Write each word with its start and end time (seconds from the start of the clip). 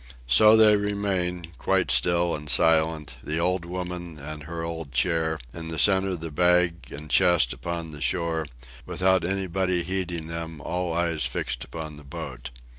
So 0.25 0.57
they 0.57 0.75
remain, 0.77 1.49
quite 1.59 1.91
still 1.91 2.33
and 2.35 2.49
silent: 2.49 3.17
the 3.21 3.37
old 3.37 3.65
woman 3.65 4.17
and 4.17 4.41
her 4.45 4.63
old 4.63 4.91
chair, 4.91 5.37
in 5.53 5.67
the 5.67 5.77
centre 5.77 6.15
the 6.15 6.31
bag 6.31 6.91
and 6.91 7.07
chest 7.07 7.53
upon 7.53 7.91
the 7.91 8.01
shore, 8.01 8.47
without 8.87 9.23
anybody 9.23 9.83
heeding 9.83 10.25
them 10.25 10.59
all 10.59 10.91
eyes 10.91 11.27
fixed 11.27 11.63
upon 11.63 11.97
the 11.97 12.03
boat. 12.03 12.49